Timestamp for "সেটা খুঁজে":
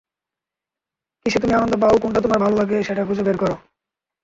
2.83-3.23